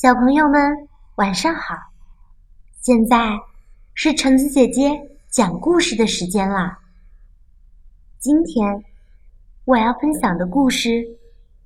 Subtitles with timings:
[0.00, 1.74] 小朋友们，晚上好！
[2.80, 3.36] 现在
[3.94, 6.78] 是橙子姐姐讲故事的时间啦。
[8.20, 8.84] 今天
[9.64, 11.04] 我要分享的故事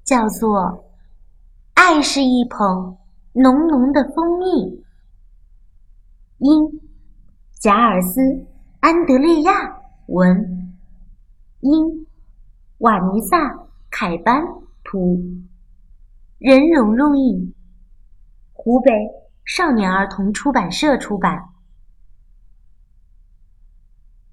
[0.03, 0.61] 叫做
[1.75, 2.97] 《爱是一捧
[3.35, 4.47] 浓浓的蜂蜜》，
[6.39, 6.81] 因
[7.61, 8.19] 贾尔斯·
[8.81, 9.77] 安德烈亚
[10.07, 10.73] 文，
[11.61, 12.07] 因
[12.79, 13.37] 瓦尼萨·
[13.91, 14.43] 凯班
[14.85, 15.23] 图，
[16.39, 17.55] 任蓉蓉译。
[18.65, 18.93] 湖北
[19.45, 21.49] 少年儿童出版社出版。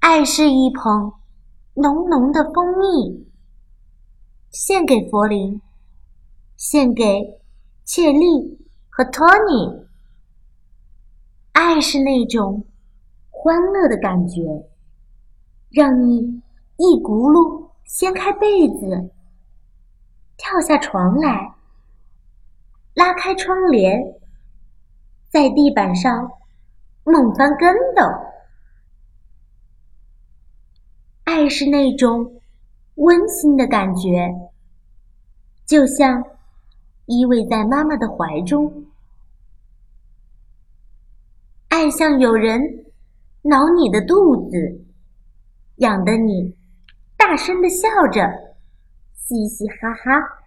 [0.01, 1.13] 爱是一捧
[1.73, 3.27] 浓浓的蜂蜜，
[4.51, 5.59] 献给佛林，
[6.55, 7.39] 献给
[7.84, 9.87] 切利和托尼。
[11.53, 12.67] 爱是那种
[13.31, 14.70] 欢乐的感觉，
[15.71, 16.43] 让你
[16.77, 19.09] 一咕噜掀开被子，
[20.37, 21.55] 跳下床来，
[22.93, 24.18] 拉开窗帘。
[25.29, 26.31] 在地板上
[27.04, 28.01] 猛翻跟斗，
[31.23, 32.41] 爱是那种
[32.95, 34.27] 温馨的感觉，
[35.67, 36.23] 就像
[37.05, 38.85] 依偎在妈妈的怀中，
[41.67, 42.59] 爱像有人
[43.43, 44.84] 挠你的肚子，
[45.76, 46.57] 痒得你
[47.15, 48.27] 大声的笑着，
[49.13, 50.38] 嘻嘻哈哈。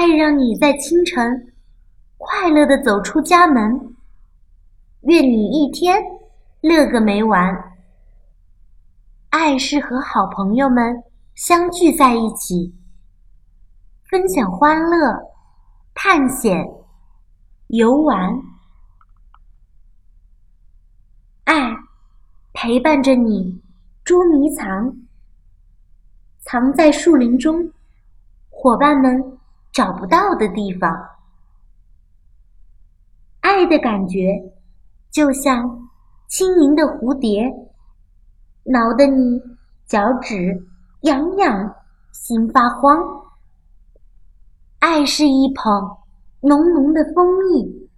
[0.00, 1.52] 爱让你在清晨
[2.16, 3.94] 快乐的走出家门，
[5.02, 6.02] 愿你一天
[6.62, 7.76] 乐个没完。
[9.28, 11.02] 爱是和好朋友们
[11.34, 12.74] 相聚在一起，
[14.08, 15.20] 分享欢乐、
[15.92, 16.66] 探险、
[17.66, 18.40] 游玩。
[21.44, 21.76] 爱
[22.54, 23.60] 陪伴着你
[24.02, 24.96] 捉迷藏，
[26.38, 27.70] 藏在树林中，
[28.48, 29.36] 伙伴们。
[29.72, 31.08] 找不到的地方，
[33.40, 34.52] 爱的感觉
[35.10, 35.88] 就像
[36.26, 37.50] 轻盈的蝴蝶，
[38.64, 39.40] 挠得你
[39.86, 40.66] 脚趾
[41.02, 41.74] 痒痒，
[42.12, 42.98] 心发慌。
[44.80, 45.98] 爱是一捧
[46.40, 47.88] 浓浓的蜂蜜，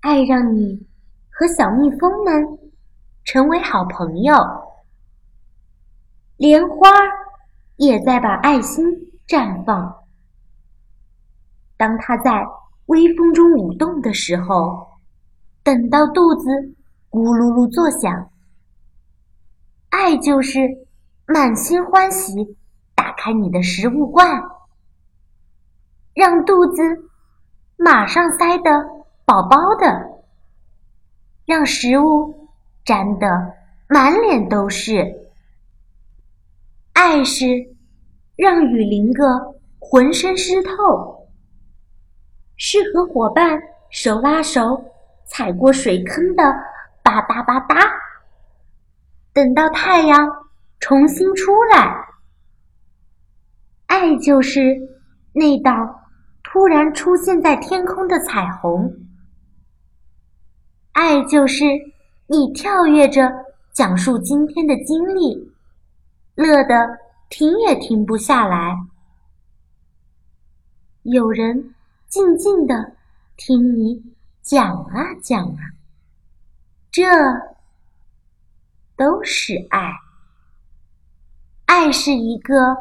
[0.00, 0.86] 爱让你
[1.30, 2.58] 和小蜜蜂们
[3.24, 4.34] 成为好朋友，
[6.36, 6.88] 莲花
[7.76, 8.84] 也在把爱心
[9.26, 9.99] 绽放。
[11.80, 12.46] 当它在
[12.88, 14.86] 微风中舞动的时候，
[15.62, 16.46] 等到肚子
[17.08, 18.30] 咕噜噜作响，
[19.88, 20.60] 爱就是
[21.24, 22.54] 满心欢喜，
[22.94, 24.42] 打开你的食物罐，
[26.12, 26.82] 让肚子
[27.78, 28.70] 马上塞得
[29.24, 30.20] 饱饱的，
[31.46, 32.50] 让食物
[32.84, 33.26] 沾得
[33.88, 35.30] 满脸都是。
[36.92, 37.46] 爱是
[38.36, 39.24] 让雨淋个
[39.78, 41.19] 浑身湿透。
[42.62, 44.84] 是和伙伴手拉手
[45.24, 46.42] 踩过水坑的
[47.02, 47.90] 吧嗒吧嗒，
[49.32, 50.28] 等到太阳
[50.78, 52.06] 重新出来。
[53.86, 54.60] 爱就是
[55.32, 55.72] 那道
[56.42, 58.94] 突然出现在天空的彩虹。
[60.92, 61.64] 爱就是
[62.26, 63.32] 你跳跃着
[63.72, 65.50] 讲述今天的经历，
[66.34, 66.98] 乐得
[67.30, 68.76] 停也停不下来。
[71.04, 71.74] 有人。
[72.10, 72.96] 静静的
[73.36, 74.02] 听你
[74.42, 75.60] 讲啊讲啊，
[76.90, 77.04] 这
[78.96, 79.92] 都是爱。
[81.66, 82.76] 爱是一个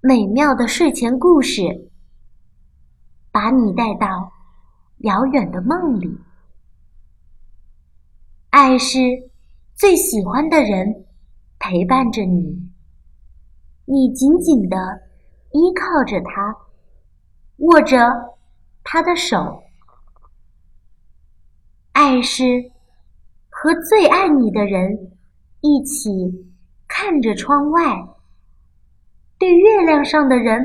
[0.00, 1.88] 美妙的睡前故事，
[3.30, 4.32] 把你带到
[4.98, 6.18] 遥远的梦里。
[8.50, 8.98] 爱是
[9.76, 11.06] 最喜欢的人
[11.60, 12.72] 陪伴着你，
[13.84, 14.76] 你紧紧的
[15.52, 16.56] 依靠着他，
[17.58, 18.33] 握着。
[18.86, 19.64] 他的手，
[21.92, 22.70] 爱是
[23.48, 25.16] 和最爱你的人
[25.62, 26.54] 一起
[26.86, 28.06] 看着窗外，
[29.38, 30.62] 对月亮上的人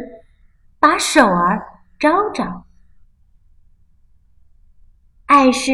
[0.79, 1.65] 把手儿
[1.97, 2.65] 招招。
[5.25, 5.73] 爱是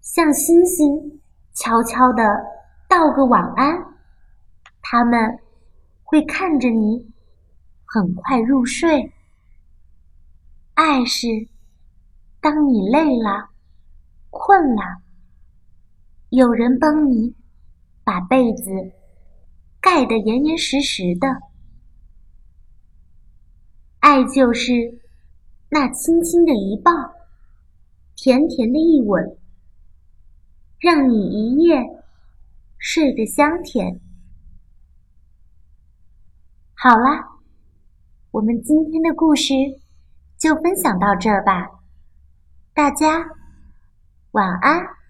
[0.00, 1.20] 向星星
[1.52, 2.22] 悄悄的
[2.88, 3.76] 道个晚安，
[4.80, 5.38] 他们
[6.04, 7.12] 会看着你
[7.84, 9.12] 很快入睡。
[10.74, 11.48] 爱是。
[12.44, 13.48] 当你累了、
[14.28, 15.00] 困了，
[16.28, 17.34] 有人帮你
[18.04, 18.70] 把被子
[19.80, 21.26] 盖得严严实实的。
[24.00, 25.00] 爱就是
[25.70, 26.92] 那轻轻的一抱，
[28.14, 29.38] 甜甜的一吻，
[30.78, 31.82] 让你一夜
[32.76, 33.98] 睡得香甜。
[36.74, 37.40] 好啦，
[38.32, 39.54] 我们今天的故事
[40.36, 41.70] 就分享到这儿吧，
[42.74, 43.24] 大家
[44.32, 45.03] 晚安。